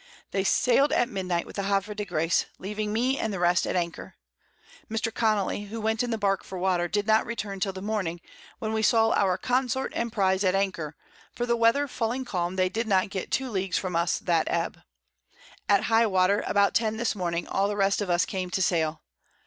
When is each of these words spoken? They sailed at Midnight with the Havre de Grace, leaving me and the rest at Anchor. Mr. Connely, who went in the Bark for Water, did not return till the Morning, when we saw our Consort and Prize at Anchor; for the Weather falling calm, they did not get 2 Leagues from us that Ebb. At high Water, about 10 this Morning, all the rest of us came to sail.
They 0.31 0.43
sailed 0.43 0.91
at 0.91 1.09
Midnight 1.09 1.45
with 1.45 1.57
the 1.57 1.61
Havre 1.61 1.93
de 1.93 2.05
Grace, 2.05 2.47
leaving 2.57 2.91
me 2.91 3.19
and 3.19 3.31
the 3.31 3.37
rest 3.37 3.67
at 3.67 3.75
Anchor. 3.75 4.15
Mr. 4.89 5.13
Connely, 5.13 5.65
who 5.67 5.79
went 5.79 6.01
in 6.01 6.09
the 6.09 6.17
Bark 6.17 6.43
for 6.43 6.57
Water, 6.57 6.87
did 6.87 7.05
not 7.05 7.23
return 7.23 7.59
till 7.59 7.71
the 7.71 7.83
Morning, 7.83 8.19
when 8.57 8.73
we 8.73 8.81
saw 8.81 9.11
our 9.11 9.37
Consort 9.37 9.93
and 9.95 10.11
Prize 10.11 10.43
at 10.43 10.55
Anchor; 10.55 10.95
for 11.35 11.45
the 11.45 11.55
Weather 11.55 11.87
falling 11.87 12.25
calm, 12.25 12.55
they 12.55 12.67
did 12.67 12.87
not 12.87 13.11
get 13.11 13.29
2 13.29 13.51
Leagues 13.51 13.77
from 13.77 13.95
us 13.95 14.17
that 14.17 14.47
Ebb. 14.49 14.79
At 15.69 15.83
high 15.83 16.07
Water, 16.07 16.43
about 16.47 16.73
10 16.73 16.97
this 16.97 17.13
Morning, 17.13 17.47
all 17.47 17.67
the 17.67 17.75
rest 17.77 18.01
of 18.01 18.09
us 18.09 18.25
came 18.25 18.49
to 18.49 18.61
sail. 18.63 19.03